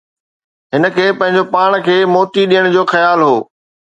هن 0.73 0.83
کي 0.95 1.05
پنهنجو 1.19 1.43
پاڻ 1.53 1.71
کي 1.85 1.97
موتي 2.13 2.43
ڏيڻ 2.51 2.63
جو 2.75 2.83
خيال 2.93 3.19
هو 3.27 3.35